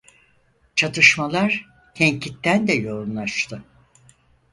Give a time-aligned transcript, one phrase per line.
[0.75, 1.65] Çatışmalar
[1.95, 3.63] Tenkitten'de yoğunlaştı.